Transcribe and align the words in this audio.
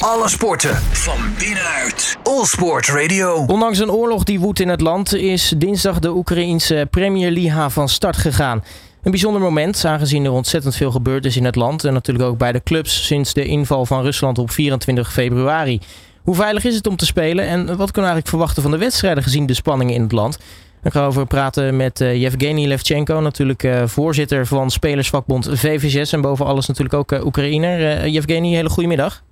Alle 0.00 0.28
sporten 0.28 0.76
van 0.76 1.18
binnenuit. 1.38 2.16
All 2.22 2.44
Sport 2.44 2.88
Radio. 2.88 3.44
Ondanks 3.46 3.78
een 3.78 3.90
oorlog 3.90 4.24
die 4.24 4.40
woedt 4.40 4.60
in 4.60 4.68
het 4.68 4.80
land 4.80 5.14
is 5.14 5.54
dinsdag 5.56 5.98
de 5.98 6.10
Oekraïense 6.10 6.86
Premier 6.90 7.30
Liga 7.30 7.70
van 7.70 7.88
start 7.88 8.16
gegaan. 8.16 8.64
Een 9.02 9.10
bijzonder 9.10 9.42
moment, 9.42 9.84
aangezien 9.84 10.24
er 10.24 10.30
ontzettend 10.30 10.76
veel 10.76 10.90
gebeurd 10.90 11.24
is 11.24 11.36
in 11.36 11.44
het 11.44 11.56
land 11.56 11.84
en 11.84 11.92
natuurlijk 11.92 12.28
ook 12.28 12.38
bij 12.38 12.52
de 12.52 12.62
clubs 12.62 13.06
sinds 13.06 13.32
de 13.32 13.44
inval 13.44 13.86
van 13.86 14.02
Rusland 14.02 14.38
op 14.38 14.50
24 14.50 15.12
februari. 15.12 15.80
Hoe 16.22 16.34
veilig 16.34 16.64
is 16.64 16.74
het 16.74 16.86
om 16.86 16.96
te 16.96 17.06
spelen 17.06 17.44
en 17.44 17.58
wat 17.58 17.66
kunnen 17.66 17.78
we 17.92 18.00
eigenlijk 18.00 18.28
verwachten 18.28 18.62
van 18.62 18.70
de 18.70 18.78
wedstrijden 18.78 19.22
gezien 19.22 19.46
de 19.46 19.54
spanningen 19.54 19.94
in 19.94 20.02
het 20.02 20.12
land? 20.12 20.38
Ik 20.82 20.92
ga 20.92 21.06
over 21.06 21.26
praten 21.26 21.76
met 21.76 22.00
uh, 22.00 22.20
Yevgeny 22.20 22.66
Levchenko, 22.66 23.20
natuurlijk 23.20 23.62
uh, 23.62 23.82
voorzitter 23.86 24.46
van 24.46 24.70
Spelersvakbond 24.70 25.48
VVSS 25.52 26.12
en 26.12 26.20
boven 26.20 26.46
alles 26.46 26.66
natuurlijk 26.66 26.94
ook 26.94 27.12
uh, 27.12 27.24
Oekraïner. 27.24 28.08
Yevgeny, 28.08 28.54
hele 28.54 28.68
goede 28.68 28.88
middag. 28.88 29.22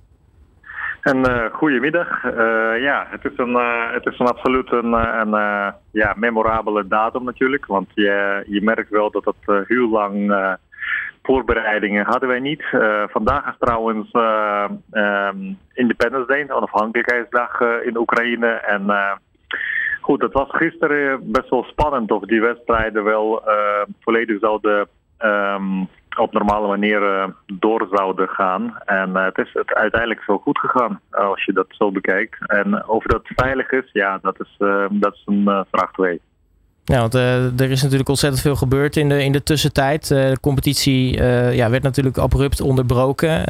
Een 1.01 1.29
uh, 1.29 1.45
goedemiddag. 1.51 2.23
Uh, 2.23 2.81
ja, 2.81 3.07
het 3.09 3.25
is 3.25 3.37
een, 3.37 3.49
uh, 3.49 3.91
het 3.91 4.05
is 4.05 4.19
een 4.19 4.27
absoluut 4.27 4.71
een, 4.71 4.89
ja, 5.91 6.13
memorabele 6.15 6.87
datum 6.87 7.23
natuurlijk. 7.23 7.65
Want 7.65 7.87
je, 7.93 8.43
je 8.47 8.61
merkt 8.61 8.89
wel 8.89 9.11
dat 9.11 9.25
het 9.25 9.67
heel 9.67 9.89
lang 9.89 10.33
voorbereidingen 11.23 12.05
hadden 12.05 12.29
wij 12.29 12.39
niet. 12.39 12.63
vandaag 13.07 13.47
is 13.47 13.57
trouwens 13.59 14.09
um, 14.13 15.57
Independence 15.73 16.27
Day, 16.27 16.49
onafhankelijkheidsdag 16.49 17.61
in 17.61 17.97
Oekraïne. 17.97 18.47
En 18.47 18.85
goed, 20.01 20.21
het 20.21 20.33
was 20.33 20.49
gisteren 20.49 21.31
best 21.31 21.49
wel 21.49 21.63
spannend 21.63 22.11
of 22.11 22.23
die 22.23 22.41
wedstrijden 22.41 23.03
wel 23.03 23.43
volledig 23.99 24.39
zouden... 24.39 24.87
Um, 25.19 25.87
op 26.19 26.33
normale 26.33 26.67
manier 26.67 27.01
uh, 27.01 27.27
door 27.45 27.87
zouden 27.91 28.27
gaan. 28.27 28.77
En 28.85 29.09
uh, 29.09 29.25
het 29.25 29.37
is 29.37 29.49
het 29.53 29.73
uiteindelijk 29.73 30.23
zo 30.23 30.37
goed 30.37 30.59
gegaan, 30.59 30.99
als 31.09 31.45
je 31.45 31.53
dat 31.53 31.65
zo 31.69 31.91
bekijkt. 31.91 32.37
En 32.49 32.87
of 32.87 33.03
dat 33.03 33.21
veilig 33.23 33.71
is, 33.71 33.89
ja, 33.93 34.19
dat 34.21 34.39
is, 34.39 34.55
dat 34.89 35.13
is 35.13 35.21
een 35.25 35.65
vraag 35.71 35.91
2. 35.91 36.21
Ja, 36.83 36.99
want 36.99 37.13
er 37.61 37.71
is 37.71 37.81
natuurlijk 37.81 38.09
ontzettend 38.09 38.41
veel 38.41 38.55
gebeurd 38.55 38.95
in 38.95 39.09
de, 39.09 39.23
in 39.23 39.31
de 39.31 39.43
tussentijd. 39.43 40.07
de 40.07 40.37
competitie 40.41 41.23
ja, 41.53 41.69
werd 41.69 41.83
natuurlijk 41.83 42.17
abrupt 42.17 42.61
onderbroken 42.61 43.43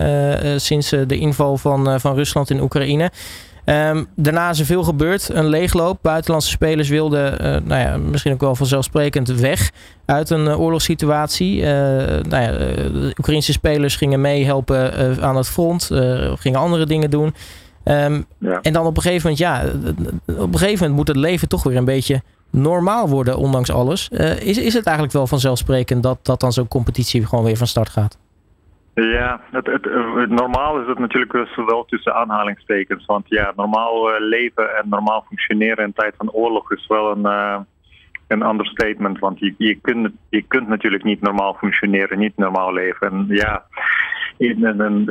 sinds 0.60 0.90
de 0.90 1.18
inval 1.18 1.58
van, 1.58 2.00
van 2.00 2.16
Rusland 2.16 2.50
in 2.50 2.62
Oekraïne. 2.62 3.12
Um, 3.66 4.08
daarna 4.16 4.50
is 4.50 4.60
er 4.60 4.66
veel 4.66 4.84
gebeurd. 4.84 5.30
Een 5.30 5.48
leegloop. 5.48 5.98
Buitenlandse 6.02 6.50
spelers 6.50 6.90
wilden, 6.90 7.34
uh, 7.34 7.62
nou 7.64 7.82
ja, 7.82 7.98
misschien 7.98 8.34
ook 8.34 8.42
wel 8.42 8.56
vanzelfsprekend 8.56 9.28
weg 9.28 9.72
uit 10.06 10.30
een 10.30 10.46
uh, 10.46 10.60
oorlogssituatie. 10.60 11.58
Uh, 11.58 11.66
nou 11.66 12.30
ja, 12.30 12.52
de 12.52 13.14
Oekraïnse 13.18 13.52
spelers 13.52 13.96
gingen 13.96 14.22
meehelpen 14.22 15.22
aan 15.22 15.36
het 15.36 15.48
front, 15.48 15.90
gingen 16.36 16.60
andere 16.60 16.86
dingen 16.86 17.10
doen. 17.10 17.36
Um, 17.84 18.26
ja. 18.40 18.60
En 18.62 18.74
dan 18.74 18.86
op 18.86 18.96
een 18.98 19.02
gegeven 19.02 19.30
moment, 19.30 19.40
ja, 19.40 19.64
op 20.26 20.54
een 20.54 20.60
gegeven 20.60 20.80
moment 20.80 20.96
moet 20.96 21.08
het 21.08 21.18
leven 21.18 21.48
toch 21.48 21.64
weer 21.64 21.78
een 21.78 21.86
beetje 21.86 22.22
normaal 22.52 23.10
worden, 23.10 23.38
ondanks 23.38 23.72
alles. 23.72 24.10
is, 24.40 24.58
is 24.58 24.74
het 24.74 24.86
eigenlijk 24.86 25.14
wel 25.14 25.28
vanzelfsprekend 25.28 26.04
dat, 26.04 26.18
dat 26.22 26.40
dan 26.40 26.54
zo'n 26.54 26.68
competitie 26.68 27.26
gewoon 27.26 27.46
weer 27.46 27.58
van 27.58 27.68
start 27.68 27.90
gaat? 27.90 28.18
Ja, 29.04 29.42
het, 29.52 29.66
het, 29.66 29.84
het, 30.16 30.30
normaal 30.30 30.82
is 30.82 30.88
het 30.88 31.00
natuurlijk 31.00 31.48
wel 31.56 31.86
tussen 31.86 32.16
aanhalingstekens. 32.16 33.06
Want 33.06 33.26
ja, 33.28 33.54
normaal 33.56 34.12
uh, 34.12 34.16
leven 34.20 34.78
en 34.78 34.90
normaal 34.90 35.26
functioneren 35.28 35.86
in 35.86 35.94
tijd 35.94 36.14
van 36.18 36.32
oorlog 36.32 36.72
is 36.72 36.88
wel 36.88 37.12
een, 37.12 37.26
uh, 37.26 37.60
een 38.28 38.48
understatement. 38.50 39.20
Want 39.20 39.40
je, 39.40 39.54
je, 39.58 39.76
kunt, 39.76 40.12
je 40.30 40.42
kunt 40.42 40.68
natuurlijk 40.68 41.04
niet 41.04 41.22
normaal 41.22 41.54
functioneren, 41.54 42.20
niet 42.20 42.38
normaal 42.38 42.74
leven. 42.74 43.12
En 43.12 43.26
ja, 43.28 43.64
in, 44.38 44.66
en, 44.66 44.82
en, 44.82 45.10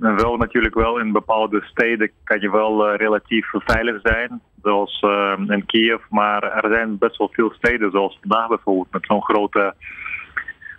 en 0.00 0.16
wel 0.16 0.36
natuurlijk 0.36 0.74
wel 0.74 0.98
in 0.98 1.12
bepaalde 1.12 1.62
steden 1.64 2.10
kan 2.24 2.40
je 2.40 2.50
wel 2.50 2.88
uh, 2.88 2.96
relatief 2.96 3.50
veilig 3.52 4.00
zijn. 4.02 4.40
Zoals 4.62 5.04
in 5.46 5.66
Kiev. 5.66 6.02
Maar 6.10 6.42
er 6.42 6.72
zijn 6.72 6.98
best 6.98 7.16
wel 7.16 7.30
veel 7.32 7.52
steden, 7.52 7.90
zoals 7.90 8.18
vandaag 8.20 8.48
bijvoorbeeld, 8.48 8.92
met 8.92 9.06
zo'n 9.06 9.22
grote 9.22 9.58
uh, 9.58 9.86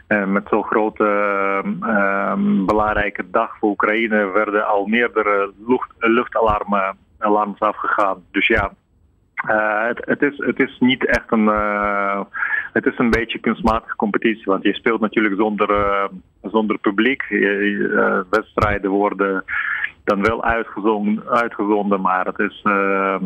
met 0.08 0.48
zo'n 0.50 0.64
grote 0.64 1.04
uh, 1.82 2.34
belangrijke 2.66 3.24
dag 3.32 3.58
voor 3.58 3.70
Oekraïne 3.70 4.32
werden 4.32 4.68
al 4.68 4.86
meerdere 4.86 5.52
lucht, 5.68 5.92
luchtalarmen 5.98 6.98
alarms 7.20 7.60
afgegaan. 7.60 8.24
Dus 8.32 8.48
ja, 8.48 8.72
het, 9.88 10.06
het, 10.06 10.22
is, 10.22 10.38
het 10.38 10.60
is 10.60 10.78
niet 10.80 11.06
echt 11.06 11.32
een. 11.32 11.46
Uh, 11.46 12.22
het 12.74 12.86
is 12.86 12.98
een 12.98 13.10
beetje 13.10 13.40
kunstmatige 13.40 13.96
competitie, 13.96 14.46
want 14.46 14.64
je 14.64 14.74
speelt 14.74 15.00
natuurlijk 15.00 15.36
zonder, 15.36 15.70
zonder 16.42 16.78
publiek. 16.78 17.24
Wedstrijden 18.30 18.92
worden 18.92 19.44
dan 20.04 20.22
wel 20.22 20.44
uitgezonden, 20.44 21.30
uitgezonden 21.30 22.02
maar 22.02 22.26
het 22.26 22.40
is. 22.40 22.60
Ehm, 22.64 23.26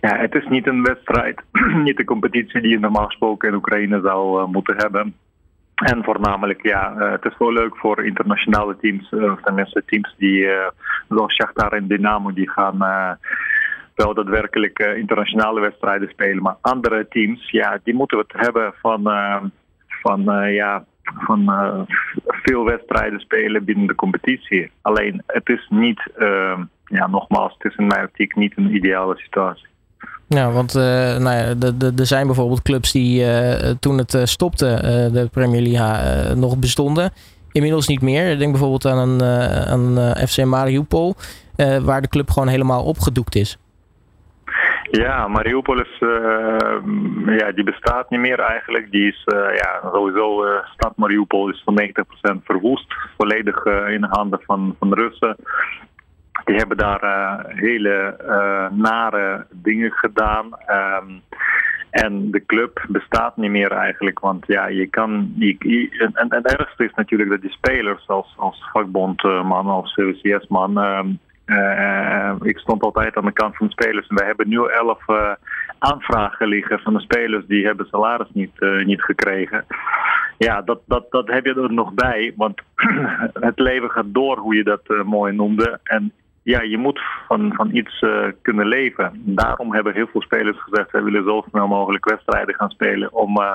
ja, 0.00 0.16
het 0.16 0.34
is 0.34 0.46
niet 0.46 0.66
een 0.66 0.82
wedstrijd, 0.82 1.42
niet 1.84 1.96
de 1.96 2.04
competitie 2.04 2.60
die 2.60 2.70
je 2.70 2.78
normaal 2.78 3.06
gesproken 3.06 3.48
in 3.48 3.54
Oekraïne 3.54 4.00
zou 4.02 4.50
moeten 4.50 4.74
hebben. 4.76 5.14
En 5.80 6.04
voornamelijk, 6.04 6.62
ja, 6.62 6.94
uh, 6.96 7.10
het 7.10 7.24
is 7.24 7.38
wel 7.38 7.52
leuk 7.52 7.76
voor 7.76 8.04
internationale 8.04 8.76
teams, 8.76 9.10
uh, 9.10 9.32
tenminste 9.42 9.82
teams 9.86 10.14
die, 10.18 10.38
uh, 10.38 10.66
zoals 11.08 11.34
Shakhtar 11.34 11.72
en 11.72 11.86
Dynamo, 11.86 12.32
die 12.32 12.50
gaan 12.50 12.78
wel 13.94 14.14
daadwerkelijk 14.14 14.78
internationale 14.78 15.60
wedstrijden 15.60 16.08
spelen. 16.08 16.42
Maar 16.42 16.56
andere 16.60 17.08
teams, 17.08 17.50
ja, 17.50 17.78
die 17.84 17.94
moeten 17.94 18.18
het 18.18 18.32
hebben 18.32 18.72
van, 18.80 19.02
van, 19.88 20.22
ja, 20.52 20.84
van 21.02 21.50
veel 22.26 22.64
wedstrijden 22.64 23.20
spelen 23.20 23.64
binnen 23.64 23.86
de 23.86 23.94
competitie. 23.94 24.70
Alleen, 24.82 25.22
het 25.26 25.48
is 25.48 25.66
niet, 25.68 26.02
ja, 26.84 27.06
nogmaals, 27.06 27.54
het 27.58 27.72
is 27.72 27.78
in 27.78 27.86
mijn 27.86 28.04
optiek 28.04 28.36
niet 28.36 28.56
een 28.56 28.74
ideale 28.74 29.16
situatie. 29.16 29.69
Ja, 30.34 30.50
want 30.50 30.76
uh, 30.76 30.82
nou 31.16 31.36
ja, 31.36 31.54
er 31.96 32.06
zijn 32.06 32.26
bijvoorbeeld 32.26 32.62
clubs 32.62 32.92
die 32.92 33.24
uh, 33.24 33.70
toen 33.80 33.98
het 33.98 34.14
uh, 34.14 34.24
stopte, 34.24 34.66
de 35.12 35.28
Premier 35.32 35.62
League, 35.62 36.34
nog 36.34 36.58
bestonden. 36.58 37.12
Inmiddels 37.52 37.88
niet 37.88 38.02
meer. 38.02 38.30
Ik 38.30 38.38
denk 38.38 38.50
bijvoorbeeld 38.50 38.86
aan 38.86 39.20
een, 39.20 39.22
aan 39.98 40.16
FC 40.28 40.44
Mariupol, 40.44 41.14
waar 41.82 42.02
de 42.02 42.08
club 42.08 42.30
gewoon 42.30 42.48
helemaal 42.48 42.84
opgedoekt 42.84 43.34
is. 43.34 43.58
Ja, 44.90 45.28
Mariupol 45.28 45.80
is, 45.80 45.96
ja, 47.38 47.52
die 47.52 47.64
bestaat 47.64 48.10
niet 48.10 48.20
meer 48.20 48.38
eigenlijk. 48.38 48.90
Die 48.90 49.08
is, 49.08 49.22
ja, 49.34 49.80
sowieso, 49.92 50.44
stad 50.74 50.96
Mariupol 50.96 51.48
is 51.48 51.62
voor 51.64 51.82
90% 52.34 52.42
verwoest. 52.44 52.94
Volledig 53.16 53.64
in 53.64 54.06
handen 54.10 54.40
van, 54.46 54.76
van 54.78 54.94
Russen. 54.94 55.36
Die 56.44 56.56
hebben 56.56 56.76
daar 56.76 57.04
uh, 57.04 57.56
hele 57.56 58.16
uh, 58.26 58.78
nare 58.78 59.46
dingen 59.50 59.92
gedaan. 59.92 60.46
Um, 60.46 61.22
en 61.90 62.30
de 62.30 62.46
club 62.46 62.84
bestaat 62.88 63.36
niet 63.36 63.50
meer 63.50 63.72
eigenlijk, 63.72 64.18
want 64.18 64.46
ja, 64.46 64.66
je 64.66 64.86
kan. 64.86 65.32
Je, 65.36 66.10
en, 66.14 66.34
het 66.34 66.52
ergste 66.58 66.84
is 66.84 66.94
natuurlijk 66.94 67.30
dat 67.30 67.40
die 67.40 67.50
spelers 67.50 68.08
als, 68.08 68.34
als 68.36 68.68
vakbondman, 68.72 69.66
als 69.66 69.94
CWCS-man. 69.94 70.78
Um, 70.78 71.18
uh, 71.46 72.34
ik 72.42 72.58
stond 72.58 72.82
altijd 72.82 73.16
aan 73.16 73.24
de 73.24 73.32
kant 73.32 73.56
van 73.56 73.66
de 73.66 73.72
spelers 73.72 74.08
en 74.08 74.16
wij 74.16 74.26
hebben 74.26 74.48
nu 74.48 74.66
elf 74.66 75.04
aanvragen 75.78 76.48
liggen 76.48 76.78
van 76.78 76.92
de 76.92 77.00
spelers 77.00 77.46
die 77.46 77.66
hebben 77.66 77.86
salaris 77.86 78.28
niet, 78.32 78.60
niet 78.84 79.02
gekregen. 79.02 79.64
Ja, 80.38 80.62
dat, 80.62 80.80
dat, 80.86 81.10
dat 81.10 81.28
heb 81.28 81.46
je 81.46 81.54
er 81.54 81.72
nog 81.72 81.92
bij, 81.92 82.32
want 82.36 82.60
het 83.48 83.58
leven 83.58 83.90
gaat 83.90 84.14
door, 84.14 84.38
hoe 84.38 84.56
je 84.56 84.64
dat 84.64 85.04
mooi 85.04 85.32
noemde. 85.32 85.78
En 85.82 86.12
ja, 86.42 86.62
je 86.62 86.78
moet 86.78 87.00
van, 87.26 87.52
van 87.54 87.74
iets 87.74 88.00
uh, 88.00 88.26
kunnen 88.42 88.66
leven. 88.66 89.12
Daarom 89.14 89.74
hebben 89.74 89.94
heel 89.94 90.06
veel 90.06 90.22
spelers 90.22 90.62
gezegd, 90.62 90.90
wij 90.90 91.02
willen 91.02 91.24
zo 91.24 91.44
snel 91.50 91.68
mogelijk 91.68 92.08
wedstrijden 92.08 92.54
gaan 92.54 92.70
spelen 92.70 93.12
om 93.12 93.40
uh, 93.40 93.54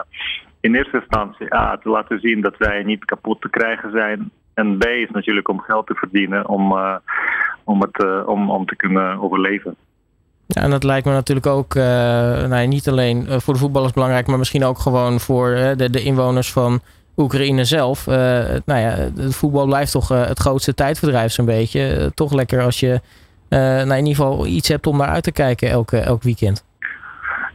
in 0.60 0.76
eerste 0.76 0.98
instantie 1.00 1.56
A, 1.56 1.78
te 1.78 1.90
laten 1.90 2.20
zien 2.20 2.42
dat 2.42 2.58
wij 2.58 2.84
niet 2.84 3.06
kapot 3.06 3.42
te 3.42 3.50
krijgen 3.50 3.92
zijn. 3.92 4.32
En 4.54 4.78
B 4.78 4.86
is 4.86 5.10
natuurlijk 5.12 5.50
om 5.50 5.60
geld 5.60 5.88
te 5.88 5.96
verdienen 5.96 6.48
om, 6.48 6.72
uh, 6.72 6.96
om, 7.64 7.82
het, 7.82 8.26
om, 8.26 8.50
om 8.50 8.66
te 8.66 8.76
kunnen 8.76 9.22
overleven. 9.22 9.76
Ja, 10.48 10.62
en 10.62 10.70
dat 10.70 10.84
lijkt 10.84 11.06
me 11.06 11.12
natuurlijk 11.12 11.48
ook 11.48 11.74
nou, 11.74 12.68
niet 12.68 12.88
alleen 12.88 13.26
voor 13.42 13.54
de 13.54 13.60
voetballers 13.60 13.94
belangrijk, 13.94 14.28
maar 14.28 14.38
misschien 14.38 14.64
ook 14.64 14.78
gewoon 14.78 15.20
voor 15.20 15.50
de, 15.78 15.90
de 15.90 16.04
inwoners 16.04 16.52
van 16.52 16.80
Oekraïne 17.18 17.64
zelf. 17.64 18.08
Uh, 18.08 18.16
nou 18.66 18.80
ja, 18.80 18.90
het 19.16 19.36
voetbal 19.36 19.66
blijft 19.66 19.92
toch 19.92 20.12
uh, 20.12 20.26
het 20.26 20.40
grootste 20.40 20.74
tijdverdrijf 20.74 21.32
zo'n 21.32 21.46
beetje. 21.46 21.98
Uh, 22.00 22.06
toch 22.06 22.34
lekker 22.34 22.62
als 22.62 22.80
je 22.80 23.00
nou 23.50 24.00
in 24.00 24.06
ieder 24.06 24.16
geval 24.16 24.46
iets 24.46 24.68
hebt 24.68 24.88
om 24.88 24.98
naar 24.98 25.08
uit 25.08 25.24
te 25.24 25.32
kijken 25.32 25.70
elke, 25.70 25.98
elk 25.98 26.24
weekend. 26.24 26.66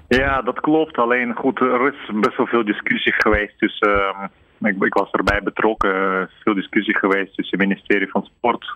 Ja, 0.09 0.43
dat 0.43 0.61
klopt. 0.61 0.97
Alleen 0.97 1.35
goed, 1.35 1.61
er 1.61 1.93
is 1.93 2.11
best 2.21 2.37
wel 2.37 2.47
veel 2.47 2.65
discussie 2.65 3.12
geweest 3.12 3.59
tussen... 3.59 3.93
Ehm, 3.93 4.25
ik, 4.67 4.85
ik, 4.85 4.95
was 4.95 5.11
erbij 5.11 5.41
betrokken. 5.43 6.29
veel 6.43 6.55
discussie 6.55 6.97
geweest 6.97 7.35
tussen 7.35 7.59
het 7.59 7.69
ministerie 7.69 8.09
van 8.11 8.25
Sport, 8.25 8.73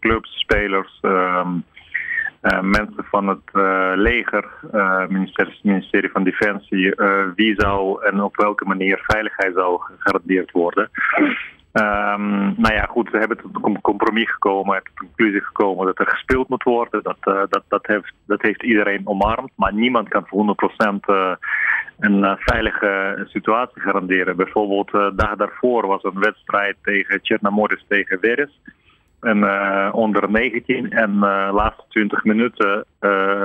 clubs, 0.00 0.38
spelers... 0.38 0.98
Ehm, 1.00 1.48
mensen 2.60 3.04
van 3.04 3.28
het 3.28 3.50
uh, 3.52 3.92
leger, 3.94 4.44
uh, 4.74 5.06
ministerie, 5.06 5.58
ministerie 5.62 6.10
van 6.10 6.24
Defensie, 6.24 6.94
wie 7.34 7.54
zou 7.56 8.04
en 8.04 8.22
op 8.22 8.36
welke 8.36 8.64
manier 8.64 9.02
veiligheid 9.06 9.52
zou 9.54 9.80
gegarandeerd 9.80 10.50
worden. 10.50 10.90
Um, 11.76 12.54
nou 12.56 12.74
ja, 12.74 12.86
goed, 12.90 13.08
ze 13.10 13.16
hebben 13.16 13.36
tot 13.36 13.64
een 13.64 13.80
compromis 13.80 14.32
gekomen, 14.32 14.76
tot 14.76 14.92
een 14.94 15.06
conclusie 15.06 15.40
gekomen 15.40 15.86
dat 15.86 15.98
er 15.98 16.06
gespeeld 16.06 16.48
moet 16.48 16.62
worden. 16.62 17.02
Dat, 17.02 17.16
dat, 17.22 17.62
dat, 17.68 17.86
heeft, 17.86 18.12
dat 18.26 18.42
heeft 18.42 18.62
iedereen 18.62 19.06
omarmd, 19.06 19.50
maar 19.56 19.74
niemand 19.74 20.08
kan 20.08 20.26
voor 20.26 20.56
100% 20.86 20.96
uh, 21.06 21.32
een 21.98 22.36
veilige 22.38 23.24
situatie 23.28 23.80
garanderen. 23.80 24.36
Bijvoorbeeld, 24.36 24.90
de 24.90 25.12
dag 25.16 25.36
daarvoor 25.36 25.86
was 25.86 26.02
een 26.02 26.20
wedstrijd 26.20 26.76
tegen 26.82 27.20
Chernomorets 27.22 27.84
tegen 27.88 28.18
Veres. 28.20 28.60
En 29.24 29.92
onder 29.92 30.30
19 30.30 30.90
en 30.90 31.20
de 31.20 31.50
laatste 31.52 31.84
20 31.88 32.24
minuten 32.24 32.84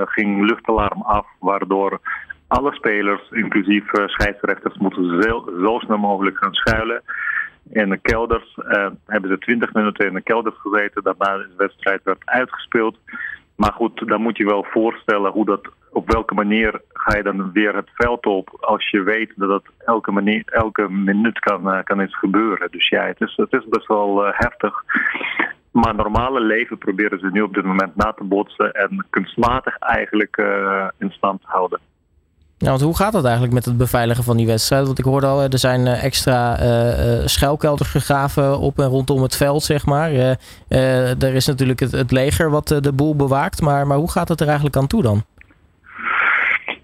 ging 0.06 0.50
luchtalarm 0.50 1.02
af, 1.02 1.26
waardoor 1.40 2.00
alle 2.48 2.74
spelers, 2.74 3.30
inclusief 3.32 3.84
scheidsrechters, 4.06 4.78
moeten 4.78 5.22
zo, 5.22 5.46
zo 5.64 5.80
snel 5.80 5.98
mogelijk 5.98 6.38
gaan 6.38 6.54
schuilen 6.54 7.02
in 7.72 7.90
de 7.90 7.98
kelders. 7.98 8.58
Uh, 8.58 8.88
hebben 9.06 9.30
ze 9.30 9.38
20 9.38 9.74
minuten 9.74 10.08
in 10.08 10.14
de 10.14 10.22
kelders 10.22 10.56
gezeten. 10.60 11.04
Daarna 11.04 11.38
de 11.38 11.50
wedstrijd 11.58 12.04
werd 12.04 12.22
uitgespeeld. 12.26 12.98
Maar 13.56 13.72
goed, 13.72 14.08
dan 14.08 14.22
moet 14.22 14.38
je 14.38 14.46
wel 14.46 14.66
voorstellen 14.70 15.32
hoe 15.32 15.46
dat, 15.46 15.70
op 15.92 16.12
welke 16.12 16.34
manier 16.34 16.82
ga 16.94 17.18
je 17.18 17.24
dan 17.24 17.52
weer 17.52 17.76
het 17.76 17.90
veld 17.94 18.26
op 18.26 18.58
als 18.60 18.90
je 18.90 19.04
weet 19.04 19.32
dat 19.36 19.50
het 19.50 19.74
elke, 19.86 20.12
manier, 20.12 20.44
elke 20.46 20.90
minuut 20.90 21.40
kan, 21.40 21.68
uh, 21.68 21.84
kan 21.84 22.02
iets 22.02 22.18
gebeuren. 22.18 22.72
Dus 22.72 22.90
ja, 22.90 23.04
het 23.04 23.22
is, 23.22 23.34
het 23.36 23.54
is 23.54 23.68
best 23.70 23.88
wel 23.88 24.28
uh, 24.28 24.32
heftig. 24.34 24.84
Maar 25.72 25.96
normale 25.96 26.42
leven 26.42 26.78
proberen 26.78 27.20
ze 27.20 27.30
nu 27.32 27.42
op 27.42 27.54
dit 27.54 27.64
moment 27.64 27.96
na 27.96 28.14
te 28.14 28.24
botsen 28.24 28.72
en 28.72 29.06
kunstmatig 29.10 29.78
eigenlijk 29.78 30.38
in 30.98 31.12
stand 31.12 31.42
te 31.42 31.48
houden. 31.48 31.80
Ja, 32.62 32.70
want 32.70 32.82
hoe 32.82 32.96
gaat 32.96 33.12
dat 33.12 33.24
eigenlijk 33.24 33.54
met 33.54 33.66
het 33.66 33.78
beveiligen 33.78 34.24
van 34.24 34.38
die 34.38 34.46
wedstrijd? 34.46 34.86
Want 34.86 35.00
ik 35.00 35.06
hoorde 35.06 35.28
al, 35.28 35.42
er 35.42 35.58
zijn 35.58 35.88
extra 35.88 36.62
uh, 36.62 37.26
schuilkelders 37.26 37.90
gegraven 37.90 38.60
op 38.60 38.80
en 38.80 38.88
rondom 38.88 39.22
het 39.22 39.38
veld, 39.38 39.64
zeg 39.64 39.86
maar. 39.86 40.12
Uh, 40.12 41.24
er 41.24 41.36
is 41.36 41.48
natuurlijk 41.48 41.80
het, 41.80 41.92
het 41.92 42.12
leger 42.12 42.50
wat 42.50 42.68
de 42.68 42.94
boel 42.94 43.16
bewaakt, 43.16 43.62
maar, 43.62 43.88
maar 43.88 43.98
hoe 43.98 44.12
gaat 44.12 44.28
het 44.28 44.40
er 44.40 44.46
eigenlijk 44.46 44.76
aan 44.76 44.88
toe 44.88 45.02
dan? 45.02 45.24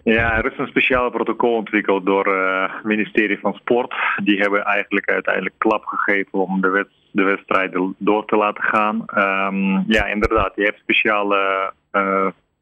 Ja, 0.03 0.37
er 0.37 0.51
is 0.51 0.57
een 0.57 0.67
speciaal 0.67 1.09
protocol 1.09 1.55
ontwikkeld 1.55 2.05
door 2.05 2.25
het 2.61 2.83
ministerie 2.83 3.39
van 3.39 3.53
Sport. 3.53 3.93
Die 4.23 4.39
hebben 4.39 4.63
eigenlijk 4.63 5.09
uiteindelijk 5.09 5.55
klap 5.57 5.85
gegeven 5.85 6.39
om 6.39 6.61
de, 6.61 6.69
wet, 6.69 6.87
de 7.15 7.23
wedstrijden 7.23 7.95
door 7.97 8.25
te 8.25 8.35
laten 8.35 8.63
gaan. 8.63 9.05
Um, 9.17 9.83
ja, 9.87 10.05
inderdaad, 10.05 10.51
je 10.55 10.63
hebt 10.63 10.79
speciale 10.79 11.71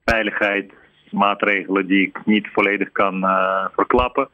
veiligheid 0.05 0.73
maatregelen 1.11 1.87
die 1.87 2.07
ik 2.07 2.25
niet 2.25 2.47
volledig 2.53 2.91
kan 2.91 3.23
uh, 3.23 3.65
verklappen. 3.75 4.29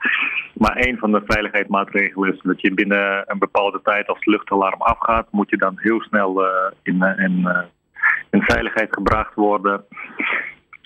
Maar 0.54 0.78
een 0.78 0.98
van 0.98 1.12
de 1.12 1.22
veiligheidsmaatregelen 1.26 2.34
is 2.34 2.40
dat 2.44 2.62
je 2.62 2.74
binnen 2.74 3.24
een 3.26 3.40
bepaalde 3.40 3.82
tijd 3.84 4.08
als 4.08 4.26
luchtalarm 4.26 4.82
afgaat, 4.82 5.28
moet 5.32 5.50
je 5.50 5.58
dan 5.58 5.74
heel 5.76 6.02
snel 6.02 6.46
in, 6.84 7.02
in, 7.02 7.48
in 8.30 8.42
veiligheid 8.42 8.88
gebracht 8.92 9.36
worden. 9.36 9.86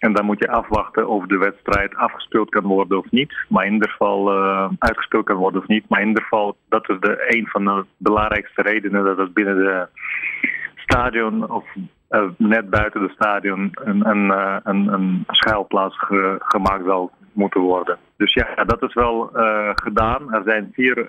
En 0.04 0.14
dan 0.14 0.26
moet 0.26 0.40
je 0.40 0.52
afwachten 0.52 1.08
of 1.08 1.26
de 1.26 1.38
wedstrijd 1.38 1.96
afgespeeld 1.96 2.50
kan 2.50 2.64
worden 2.64 2.98
of 2.98 3.12
niet. 3.12 3.34
Maar 3.50 3.66
in 3.66 3.74
ieder 3.74 3.90
geval 3.90 4.34
uh, 4.34 4.70
uitgespeeld 4.80 5.26
kan 5.26 5.36
worden 5.36 5.62
of 5.62 5.68
niet. 5.68 5.90
Maar 5.90 6.02
in 6.02 6.08
ieder 6.08 6.24
geval, 6.24 6.56
dat 6.70 6.90
is 6.90 7.00
de, 7.00 7.26
een 7.28 7.48
van 7.48 7.66
de 7.66 7.86
belangrijkste 7.98 8.62
redenen 8.62 9.04
dat 9.04 9.18
het 9.18 9.34
binnen 9.34 9.56
de 9.56 9.88
stadion 10.76 11.52
of 11.52 11.66
uh, 12.10 12.30
net 12.38 12.70
buiten 12.70 13.02
het 13.02 13.12
stadion 13.12 13.72
een, 13.74 14.10
een, 14.10 14.26
uh, 14.26 14.58
een, 14.64 14.88
een 14.88 15.24
schuilplaats 15.28 16.00
ge, 16.00 16.36
gemaakt 16.40 16.86
zal 16.86 17.12
moeten 17.34 17.62
worden. 17.62 17.98
Dus 18.18 18.34
ja, 18.34 18.64
dat 18.64 18.82
is 18.84 18.94
wel 18.94 19.30
gedaan. 19.74 20.34
Er 20.34 20.42
zijn 20.46 20.72
vier, 20.74 21.08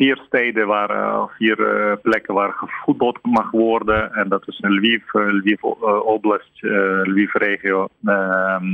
vier 0.00 0.22
steden 0.26 0.66
waar, 0.66 1.28
vier 1.36 1.56
plekken 2.02 2.34
waar 2.34 2.52
gevoetbald 2.52 3.18
mag 3.22 3.50
worden. 3.50 4.12
En 4.12 4.28
dat 4.28 4.48
is 4.48 4.58
Lviv, 4.60 5.02
Lviv 5.12 5.62
Oblast, 6.04 6.62
Lviv 7.02 7.34
regio, 7.34 7.88
ehm, 8.04 8.64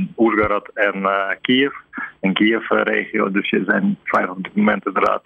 en 0.73 1.07
Kiev. 1.41 1.73
En 2.19 2.33
Kiev 2.33 2.69
regio, 2.69 3.31
dus 3.31 3.51
er 3.51 3.63
zijn 3.65 3.97
vijf 4.03 4.29
op 4.29 4.43
dit 4.43 4.55
moment 4.55 4.85
inderdaad. 4.85 5.23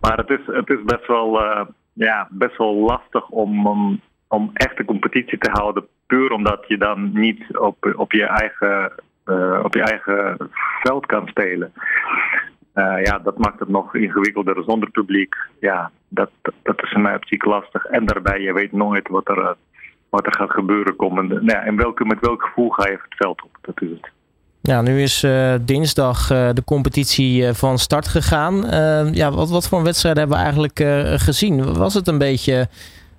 Maar 0.00 0.16
het 0.16 0.30
is, 0.30 0.46
het 0.46 0.70
is 0.70 0.82
best 0.84 1.06
wel 1.06 1.40
ja, 1.96 2.28
best 2.30 2.56
wel 2.56 2.74
lastig 2.74 3.28
om, 3.28 3.66
om, 4.28 4.50
echt 4.52 4.78
een 4.78 4.84
competitie 4.84 5.38
te 5.38 5.50
houden. 5.50 5.86
Puur 6.06 6.32
omdat 6.32 6.64
je 6.68 6.78
dan 6.78 7.10
niet 7.12 7.58
op, 7.58 7.94
op, 7.96 8.12
je, 8.12 8.24
eigen, 8.24 8.92
uh, 9.26 9.60
op 9.62 9.74
je 9.74 9.82
eigen 9.82 10.50
veld 10.82 11.06
kan 11.06 11.26
spelen. 11.26 11.72
Uh, 12.76 13.02
ja, 13.02 13.18
dat 13.18 13.38
maakt 13.38 13.58
het 13.60 13.68
nog 13.68 13.94
ingewikkelder 13.94 14.62
zonder 14.66 14.90
publiek. 14.90 15.34
Ja, 15.60 15.90
dat, 16.08 16.30
dat 16.62 16.82
is 16.82 16.92
in 16.92 17.02
mijn 17.02 17.16
optiek 17.16 17.44
lastig. 17.44 17.84
En 17.84 18.04
daarbij, 18.04 18.40
je 18.40 18.52
weet 18.52 18.72
nooit 18.72 19.08
wat 19.08 19.28
er, 19.28 19.56
wat 20.08 20.26
er 20.26 20.34
gaat 20.34 20.50
gebeuren 20.50 20.96
komende. 20.96 21.34
Nou 21.34 21.46
ja, 21.46 21.62
en 21.64 21.76
welke, 21.76 22.04
met 22.04 22.20
welk 22.20 22.42
gevoel 22.42 22.70
ga 22.70 22.86
je 22.86 22.92
het 22.92 23.16
veld 23.16 23.42
op? 23.42 23.58
Dat. 23.60 24.10
Ja, 24.60 24.82
nu 24.82 25.02
is 25.02 25.24
uh, 25.24 25.54
dinsdag 25.60 26.26
de 26.26 26.62
competitie 26.64 27.52
van 27.52 27.78
start 27.78 28.08
gegaan. 28.08 28.54
ja, 29.12 29.30
wat, 29.30 29.50
wat 29.50 29.68
voor 29.68 29.82
wedstrijden 29.82 30.20
hebben 30.20 30.38
we 30.38 30.44
eigenlijk 30.44 30.78
gezien? 31.20 31.74
Was 31.74 31.94
het 31.94 32.08
een 32.08 32.18
beetje 32.18 32.68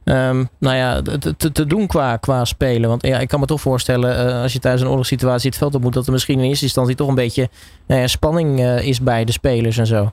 um, 0.10 0.48
nou 0.60 0.76
ja, 0.76 1.02
te, 1.02 1.52
te 1.52 1.66
doen 1.66 1.88
qua, 1.88 2.18
qua 2.18 2.46
spelen? 2.46 2.90
Want 2.90 3.08
ja, 3.08 3.20
ik 3.20 3.28
kan 3.28 3.40
me 3.40 3.46
toch 3.46 3.62
voorstellen, 3.62 4.42
als 4.42 4.54
je 4.54 4.60
thuis 4.60 4.82
een 4.82 4.88
oorlogssituatie 4.88 5.50
het 5.50 5.58
veld 5.58 5.76
op 5.76 5.82
moet, 5.82 5.94
dat 5.94 6.06
er 6.06 6.12
misschien 6.12 6.40
in 6.40 6.46
eerste 6.46 6.66
instantie 6.66 6.96
toch 6.96 7.08
een 7.08 7.16
beetje 7.16 7.50
nou 7.88 8.08
spanning 8.08 8.60
is 8.62 9.02
bij 9.02 9.26
de 9.26 9.32
spelers 9.32 9.78
en 9.78 9.86
zo. 9.86 10.12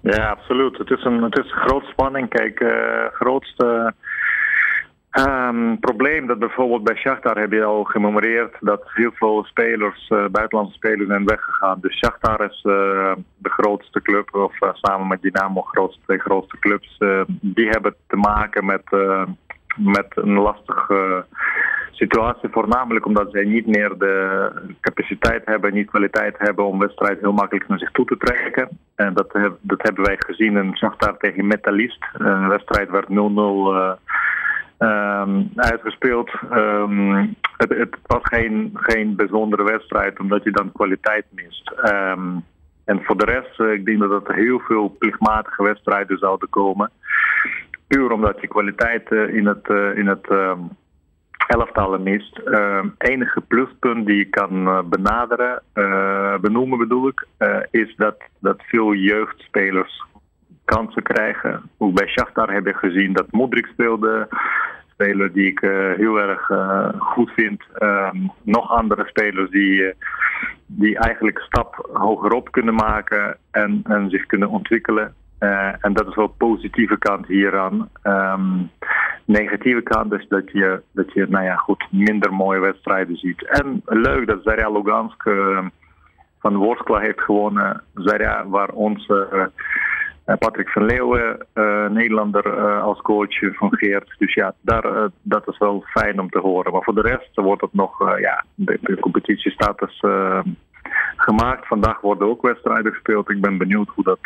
Ja, 0.00 0.30
absoluut. 0.30 0.78
Het 0.78 0.90
is 0.90 1.04
een, 1.04 1.22
het 1.22 1.38
is 1.38 1.52
grote 1.52 1.86
spanning. 1.86 2.28
Kijk, 2.28 2.64
grootste 3.12 3.94
Um, 5.18 5.78
probleem 5.80 6.26
dat 6.26 6.38
bijvoorbeeld 6.38 6.84
bij 6.84 6.96
Shakhtar 6.96 7.38
heb 7.38 7.52
je 7.52 7.64
al 7.64 7.84
gememoreerd 7.84 8.56
dat 8.60 8.82
heel 8.84 9.10
veel 9.14 9.44
spelers, 9.44 10.10
uh, 10.10 10.26
buitenlandse 10.30 10.76
spelers 10.76 11.08
zijn 11.08 11.24
weggegaan. 11.24 11.78
Dus 11.80 11.98
Shakhtar 11.98 12.44
is 12.44 12.64
uh, 12.64 13.12
de 13.36 13.50
grootste 13.50 14.02
club, 14.02 14.34
of 14.34 14.62
uh, 14.62 14.68
samen 14.72 15.06
met 15.06 15.22
Dynamo 15.22 15.66
twee 16.04 16.18
grootste 16.18 16.58
clubs. 16.58 16.98
die 17.40 17.68
hebben 17.68 17.94
te 18.06 18.16
maken 18.16 18.64
met, 18.64 18.82
met 19.76 20.06
een 20.14 20.38
lastige 20.38 21.24
situatie. 21.90 22.48
Voornamelijk 22.48 23.06
omdat 23.06 23.28
zij 23.30 23.44
niet 23.44 23.66
meer 23.66 23.98
de 23.98 24.50
capaciteit 24.80 25.42
hebben, 25.44 25.74
niet 25.74 25.90
kwaliteit 25.90 26.34
hebben 26.38 26.66
om 26.66 26.78
wedstrijden 26.78 27.18
heel 27.20 27.32
makkelijk 27.32 27.68
naar 27.68 27.78
zich 27.78 27.90
toe 27.90 28.04
te 28.04 28.16
trekken. 28.16 28.68
En 28.94 29.14
dat, 29.14 29.32
dat 29.60 29.82
hebben 29.82 30.04
wij 30.04 30.16
gezien 30.18 30.56
in 30.56 30.76
Shakhtar 30.76 31.16
tegen 31.16 31.46
Metalist. 31.46 32.04
Een 32.12 32.48
wedstrijd 32.48 32.90
werd 32.90 33.06
0-0 33.08 33.14
um, 34.78 35.50
uitgespeeld. 35.56 36.30
Um, 36.52 37.34
het, 37.56 37.68
het, 37.68 37.96
was 38.06 38.22
geen, 38.22 38.70
geen 38.74 39.16
bijzondere 39.16 39.64
wedstrijd, 39.64 40.20
omdat 40.20 40.44
je 40.44 40.50
dan 40.50 40.72
kwaliteit 40.72 41.24
mist. 41.30 41.72
Um, 41.84 42.44
en 42.84 43.02
voor 43.02 43.16
de 43.16 43.24
rest, 43.24 43.60
uh, 43.60 43.72
ik 43.72 43.84
denk 43.84 43.98
dat 43.98 44.28
er 44.28 44.34
heel 44.34 44.58
veel 44.58 44.96
plichtmatige 44.98 45.62
wedstrijden 45.62 46.18
zouden 46.18 46.48
komen. 46.48 46.90
Puur 47.86 48.12
omdat 48.12 48.40
je 48.40 48.48
kwaliteit 48.48 49.10
uh, 49.10 49.34
in 49.34 49.46
het, 49.46 49.68
uh, 49.68 49.96
in 49.96 50.06
het 50.06 50.28
elftallen 51.46 52.02
mist. 52.02 52.40
enige 52.98 53.40
pluspunt 53.40 54.06
die 54.06 54.16
je 54.16 54.24
kan 54.24 54.84
benaderen, 54.88 55.62
benoemen 56.40 56.78
bedoel 56.78 57.08
ik, 57.08 57.26
is 57.70 57.94
dat, 57.96 58.16
dat 58.40 58.62
veel 58.62 58.94
jeugdspelers 58.94 60.04
kansen 60.66 61.02
krijgen. 61.02 61.62
Ook 61.78 61.94
bij 61.94 62.06
Shakhtar 62.06 62.52
hebben 62.52 62.72
we 62.72 62.78
gezien 62.78 63.12
dat 63.12 63.30
Modric 63.30 63.66
speelde. 63.66 64.28
Speler 64.92 65.32
die 65.32 65.46
ik 65.46 65.62
uh, 65.62 65.92
heel 65.94 66.20
erg 66.20 66.48
uh, 66.48 66.88
goed 66.98 67.30
vind. 67.30 67.62
Um, 67.78 68.30
nog 68.42 68.70
andere 68.70 69.04
spelers 69.06 69.50
die, 69.50 69.82
uh, 69.82 69.92
die 70.66 70.98
eigenlijk 70.98 71.38
een 71.38 71.44
stap 71.44 71.88
hogerop 71.92 72.52
kunnen 72.52 72.74
maken 72.74 73.36
en, 73.50 73.80
en 73.84 74.10
zich 74.10 74.26
kunnen 74.26 74.48
ontwikkelen. 74.48 75.14
en 75.80 75.92
dat 75.92 76.08
is 76.08 76.14
wel 76.14 76.34
positieve 76.38 76.98
kant 76.98 77.26
hieraan. 77.26 77.88
Um, 78.02 78.70
negatieve 79.24 79.82
kant 79.82 80.12
is 80.12 80.26
dat 80.28 80.50
je, 80.52 80.82
dat 80.92 81.12
je 81.12 81.26
nou 81.28 81.44
ja, 81.44 81.56
goed, 81.56 81.86
minder 81.90 82.32
mooie 82.32 82.60
wedstrijden 82.60 83.16
ziet. 83.16 83.48
En 83.48 83.82
leuk 83.84 84.26
dat 84.26 84.42
Zarya 84.42 84.70
Lugansk 84.70 85.22
van 86.46 86.56
Worskla 86.56 86.98
heeft 86.98 87.20
gewonnen. 87.20 87.82
Zarya, 87.94 88.46
waar 88.48 88.68
onze 88.68 89.28
eh, 89.32 89.46
Patrick 90.38 90.68
van 90.68 90.84
Leeuwen, 90.84 91.46
uh, 91.54 91.88
Nederlander 91.88 92.46
uh, 92.46 92.82
als 92.82 93.00
coach 93.00 93.34
fungeert. 93.34 94.14
Dus 94.18 94.34
ja, 94.34 94.54
daar, 94.60 95.10
dat 95.22 95.48
is 95.48 95.58
wel 95.58 95.84
fijn 95.86 96.20
om 96.20 96.30
te 96.30 96.38
horen. 96.38 96.72
Maar 96.72 96.82
voor 96.82 96.94
de 96.94 97.00
rest 97.00 97.30
wordt 97.34 97.62
het 97.62 97.72
nog, 97.72 98.18
ja, 98.20 98.44
de, 98.54 98.78
de 98.80 99.00
competitiestatus 99.00 100.02
gemaakt. 101.16 101.66
Vandaag 101.66 102.00
worden 102.00 102.28
ook 102.28 102.42
wedstrijden 102.42 102.92
gespeeld. 102.92 103.30
Ik 103.30 103.40
ben 103.40 103.58
benieuwd 103.58 103.88
hoe 103.88 104.04
dat, 104.04 104.18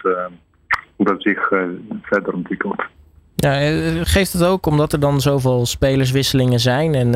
hoe 0.96 1.06
dat 1.06 1.22
zich 1.22 1.52
verder 2.02 2.34
ontwikkelt. 2.34 2.82
Ja, 3.40 3.58
geeft 4.04 4.32
het 4.32 4.44
ook 4.44 4.66
omdat 4.66 4.92
er 4.92 5.00
dan 5.00 5.20
zoveel 5.20 5.66
spelerswisselingen 5.66 6.60
zijn 6.60 6.94
en 6.94 7.10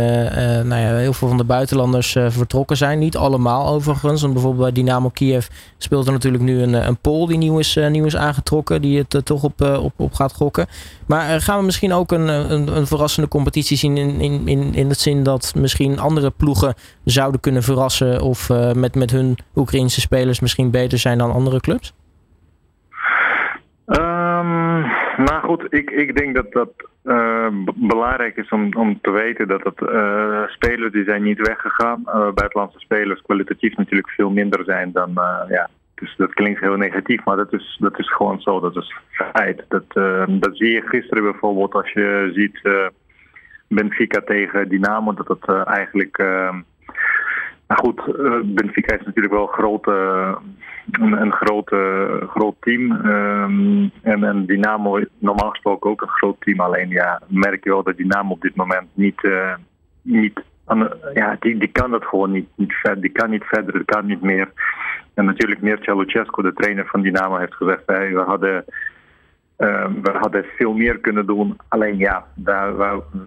nou 0.68 0.80
ja, 0.80 0.94
heel 0.96 1.12
veel 1.12 1.28
van 1.28 1.36
de 1.36 1.44
buitenlanders 1.44 2.16
vertrokken 2.28 2.76
zijn. 2.76 2.98
Niet 2.98 3.16
allemaal 3.16 3.66
overigens, 3.66 4.20
want 4.20 4.32
bijvoorbeeld 4.32 4.62
bij 4.62 4.72
Dynamo 4.72 5.08
Kiev 5.08 5.46
speelt 5.78 6.06
er 6.06 6.12
natuurlijk 6.12 6.42
nu 6.42 6.62
een, 6.62 6.72
een 6.72 6.96
Pool 6.96 7.26
die 7.26 7.38
nieuw 7.38 7.58
is, 7.58 7.78
nieuw 7.88 8.04
is 8.04 8.16
aangetrokken, 8.16 8.82
die 8.82 8.98
het 8.98 9.24
toch 9.24 9.42
op, 9.42 9.60
op, 9.60 9.92
op 9.96 10.14
gaat 10.14 10.32
gokken. 10.32 10.66
Maar 11.06 11.40
gaan 11.40 11.58
we 11.58 11.64
misschien 11.64 11.92
ook 11.92 12.12
een, 12.12 12.28
een, 12.28 12.76
een 12.76 12.86
verrassende 12.86 13.28
competitie 13.28 13.76
zien 13.76 13.96
in, 13.96 14.20
in, 14.20 14.48
in, 14.48 14.74
in 14.74 14.88
het 14.88 15.00
zin 15.00 15.22
dat 15.22 15.52
misschien 15.56 15.98
andere 15.98 16.30
ploegen 16.30 16.74
zouden 17.04 17.40
kunnen 17.40 17.62
verrassen 17.62 18.20
of 18.20 18.48
met, 18.74 18.94
met 18.94 19.10
hun 19.10 19.38
Oekraïnse 19.54 20.00
spelers 20.00 20.40
misschien 20.40 20.70
beter 20.70 20.98
zijn 20.98 21.18
dan 21.18 21.32
andere 21.32 21.60
clubs? 21.60 21.92
Um, 23.86 25.03
nou 25.16 25.40
goed, 25.44 25.66
ik, 25.68 25.90
ik 25.90 26.16
denk 26.16 26.34
dat 26.34 26.52
dat 26.52 26.70
uh, 27.04 27.48
belangrijk 27.74 28.36
is 28.36 28.48
om, 28.48 28.74
om 28.76 29.00
te 29.00 29.10
weten 29.10 29.48
dat 29.48 29.64
het 29.64 29.80
uh, 29.80 30.46
spelers 30.46 30.92
die 30.92 31.04
zijn 31.04 31.22
niet 31.22 31.46
weggegaan. 31.46 32.02
Uh, 32.06 32.12
buitenlandse 32.12 32.78
spelers 32.78 33.22
kwalitatief 33.22 33.76
natuurlijk 33.76 34.10
veel 34.10 34.30
minder 34.30 34.64
zijn 34.64 34.92
dan 34.92 35.10
ja. 35.48 35.68
Dus 35.94 36.14
dat 36.16 36.34
klinkt 36.34 36.60
heel 36.60 36.76
negatief, 36.76 37.24
maar 37.24 37.36
dat 37.36 37.52
is, 37.52 37.76
dat 37.80 37.98
is 37.98 38.12
gewoon 38.12 38.40
zo. 38.40 38.60
Dat 38.60 38.76
is 38.76 38.94
feit. 39.32 39.64
Dat, 39.68 39.84
dat 40.28 40.56
zie 40.56 40.70
je 40.70 40.82
gisteren 40.84 41.22
bijvoorbeeld 41.22 41.74
als 41.74 41.90
je 41.90 42.30
ziet 42.34 42.60
Benfica 43.68 44.20
tegen 44.20 44.68
Dynamo. 44.68 45.14
Dat 45.14 45.28
het 45.28 45.66
eigenlijk 45.66 46.16
ehm, 47.66 47.82
nou 47.82 47.94
goed, 48.04 48.54
Benfica 48.54 48.94
is 48.94 49.04
natuurlijk 49.04 49.34
wel 49.34 49.46
grote, 49.46 49.92
een, 50.90 51.12
een 51.12 51.32
grote, 51.32 52.22
groot 52.28 52.56
team. 52.60 52.90
Um, 53.06 53.90
en, 54.02 54.24
en 54.24 54.46
Dynamo 54.46 54.96
is 54.96 55.06
normaal 55.18 55.50
gesproken 55.50 55.90
ook 55.90 56.02
een 56.02 56.08
groot 56.08 56.36
team. 56.40 56.60
Alleen 56.60 56.88
ja, 56.88 57.20
merk 57.28 57.64
je 57.64 57.70
wel 57.70 57.82
dat 57.82 57.96
Dynamo 57.96 58.32
op 58.32 58.40
dit 58.40 58.54
moment 58.54 58.88
niet, 58.94 59.22
uh, 59.22 59.54
niet 60.02 60.40
ja, 61.14 61.36
die, 61.40 61.58
die 61.58 61.68
kan 61.72 61.90
dat 61.90 62.04
gewoon 62.04 62.30
niet, 62.30 62.48
niet 62.54 62.72
verder. 62.72 63.00
Die 63.00 63.12
kan 63.12 63.30
niet 63.30 63.44
verder, 63.44 63.72
die 63.72 63.84
kan 63.84 64.06
niet 64.06 64.22
meer. 64.22 64.52
En 65.14 65.24
natuurlijk 65.24 65.60
Mircea 65.60 65.94
Lucescu, 65.94 66.42
de 66.42 66.52
trainer 66.52 66.86
van 66.86 67.02
Dynamo, 67.02 67.36
heeft 67.36 67.54
gezegd: 67.54 67.82
hey, 67.86 68.14
we 68.14 68.20
hadden 68.20 68.64
uh, 69.58 69.86
we 70.02 70.10
hadden 70.10 70.44
veel 70.56 70.72
meer 70.72 70.98
kunnen 70.98 71.26
doen. 71.26 71.56
Alleen 71.68 71.96
ja, 71.96 72.26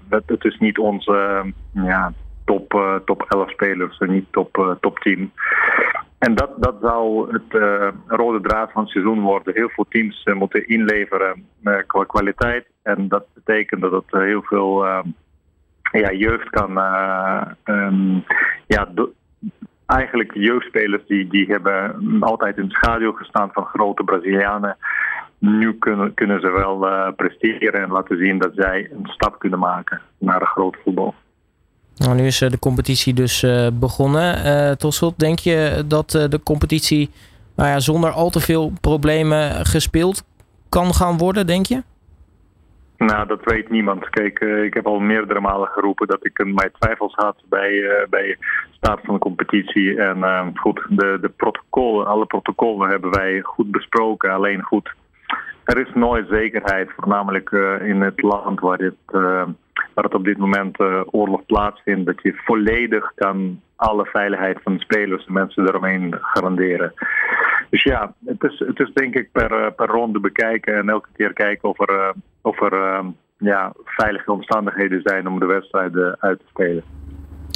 het 0.10 0.46
is 0.46 0.58
niet 0.60 0.78
onze, 0.78 1.44
ja, 1.72 2.14
top, 2.48 2.74
uh, 2.74 2.96
top 3.06 3.26
11 3.30 3.50
spelers 3.50 3.98
en 3.98 4.12
niet 4.12 4.26
top, 4.32 4.58
uh, 4.58 4.72
top 4.80 5.00
10. 5.00 5.32
En 6.18 6.36
dat, 6.36 6.52
dat 6.58 6.76
zou 6.82 7.32
het 7.34 7.62
uh, 7.62 7.88
rode 8.08 8.42
draad 8.42 8.72
van 8.72 8.82
het 8.82 8.92
seizoen 8.92 9.22
worden. 9.22 9.54
Heel 9.54 9.70
veel 9.70 9.86
teams 9.90 10.24
moeten 10.34 10.68
inleveren 10.68 11.46
qua 11.88 12.04
kwaliteit. 12.04 12.66
En 12.84 13.08
dat 13.08 13.26
betekent 13.34 13.82
dat 13.82 13.92
het 13.92 14.22
heel 14.22 14.42
veel 14.42 14.86
ja, 15.92 16.12
jeugd 16.12 16.50
kan. 16.50 16.70
Um, 17.64 18.24
ja, 18.68 18.88
eigenlijk 19.86 20.34
jeugdspelers 20.34 21.06
die, 21.08 21.28
die 21.28 21.46
hebben 21.46 21.96
altijd 22.20 22.58
in 22.58 22.64
het 22.64 22.72
schaduw 22.72 23.12
gestaan 23.12 23.50
van 23.54 23.66
grote 23.66 24.04
Brazilianen. 24.04 24.78
Nu 25.40 25.78
kunnen, 25.78 26.14
kunnen 26.14 26.42
ze 26.42 26.52
wel 26.52 27.14
presteren 27.14 27.82
en 27.82 27.92
laten 27.92 28.18
zien 28.18 28.38
dat 28.38 28.52
zij 28.56 28.90
een 28.92 29.08
stap 29.08 29.40
kunnen 29.40 29.60
maken 29.60 30.02
naar 30.18 30.42
een 30.42 30.48
groot 30.48 30.78
voetbal. 30.84 31.14
Nou, 31.98 32.16
nu 32.16 32.26
is 32.26 32.42
eh, 32.42 32.50
de 32.50 32.60
competitie 32.60 33.14
dus 33.14 33.44
uh, 33.44 33.68
begonnen. 33.74 34.46
Uh, 34.46 34.72
tot 34.72 34.94
slot, 34.94 35.20
denk 35.20 35.40
je 35.40 35.84
dat 35.86 36.14
uh, 36.14 36.24
de 36.30 36.44
competitie 36.44 37.10
nou 37.56 37.70
ja, 37.70 37.80
zonder 37.80 38.12
al 38.12 38.30
te 38.30 38.40
veel 38.40 38.72
problemen 38.82 39.66
gespeeld 39.66 40.24
kan 40.70 40.94
gaan 40.94 41.18
worden, 41.18 41.48
denk 41.48 41.66
je? 41.66 41.84
Nou, 42.98 43.28
dat 43.28 43.44
weet 43.44 43.70
niemand. 43.70 44.10
Kijk, 44.10 44.40
ik 44.40 44.74
heb 44.74 44.88
al 44.88 45.00
meerdere 45.00 45.40
malen 45.40 45.68
geroepen 45.68 46.08
dat 46.08 46.26
ik 46.26 46.46
mijn 46.46 46.72
twijfels 46.80 47.14
had 47.16 47.36
bij, 47.50 48.06
bij 48.10 48.38
de 48.40 48.72
staat 48.72 49.00
van 49.04 49.14
de 49.14 49.20
competitie. 49.20 50.02
En 50.02 50.52
goed, 50.58 50.86
de, 50.90 51.18
de 51.22 51.30
protocollen, 51.30 52.08
alle 52.08 52.26
protocollen 52.26 52.90
hebben 52.90 53.12
wij 53.12 53.42
goed 53.42 53.72
besproken. 53.72 54.32
Alleen 54.32 54.62
goed, 54.62 54.94
er 55.64 55.88
is 55.88 55.94
nooit 55.94 56.28
zekerheid, 56.30 56.90
voornamelijk 56.96 57.52
in 57.82 58.02
het 58.02 58.22
land 58.22 58.60
waar 58.60 58.78
dit 58.78 58.96
waar 59.94 60.04
het 60.04 60.14
op 60.14 60.24
dit 60.24 60.38
moment 60.38 60.80
uh, 60.80 61.02
oorlog 61.06 61.46
plaatsvindt, 61.46 62.06
dat 62.06 62.22
je 62.22 62.42
volledig 62.46 63.12
kan 63.16 63.62
alle 63.76 64.06
veiligheid 64.06 64.60
van 64.64 64.74
de 64.74 64.80
spelers 64.80 65.26
en 65.26 65.34
mensen 65.34 65.68
eromheen 65.68 66.16
garanderen. 66.22 66.94
Dus 67.70 67.84
ja, 67.84 68.14
het 68.26 68.44
is, 68.44 68.60
het 68.60 68.80
is 68.80 68.94
denk 68.94 69.16
ik 69.16 69.32
per, 69.32 69.52
eh, 69.52 69.72
per 69.76 69.88
ronde 69.88 70.20
bekijken 70.20 70.78
en 70.78 70.90
elke 70.90 71.10
keer 71.16 71.34
kijken 71.34 71.70
of 71.70 71.80
er, 71.80 71.96
uh, 71.96 72.10
of 72.42 72.62
er 72.62 73.04
ja, 73.38 73.74
veilige 73.86 74.32
omstandigheden 74.32 75.02
zijn 75.04 75.28
om 75.28 75.40
de 75.40 75.46
wedstrijden 75.46 76.18
uit 76.20 76.40
te 76.40 76.46
spelen. 76.50 76.84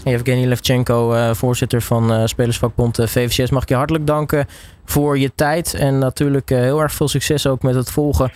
Evgeny 0.03 0.45
Levchenko, 0.45 1.13
uh, 1.13 1.33
voorzitter 1.33 1.81
van 1.81 2.27
Spelersvakbond 2.27 2.95
VVCS. 2.95 3.51
Mag 3.51 3.63
ik 3.63 3.69
je 3.69 3.75
hartelijk 3.75 4.07
danken 4.07 4.45
voor 4.85 5.17
je 5.17 5.35
tijd. 5.35 5.73
En 5.73 5.97
natuurlijk 5.97 6.49
heel 6.49 6.81
erg 6.81 6.91
veel 6.91 7.07
succes 7.07 7.47
ook 7.47 7.61
met 7.61 7.75
het 7.75 7.91
volgen 7.91 8.31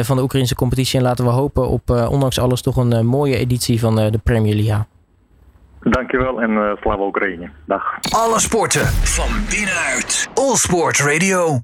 van 0.00 0.16
de 0.16 0.22
Oekraïnse 0.22 0.54
competitie. 0.54 0.98
En 0.98 1.04
laten 1.04 1.24
we 1.24 1.30
hopen 1.30 1.68
op, 1.68 1.90
ondanks 2.10 2.38
alles, 2.38 2.62
toch 2.62 2.76
een 2.76 3.06
mooie 3.06 3.36
editie 3.36 3.80
van 3.80 3.96
de 3.96 4.20
Premier 4.24 4.54
League. 4.54 4.84
Dankjewel 5.82 6.40
en 6.40 6.50
uh, 6.50 6.76
Slava 6.80 7.02
Oekraïne. 7.02 7.50
Dag. 7.66 7.82
Alle 8.10 8.40
sporten 8.40 8.86
van 8.86 9.28
binnenuit. 9.50 10.28
All 10.34 10.54
Sport 10.54 10.98
Radio. 10.98 11.56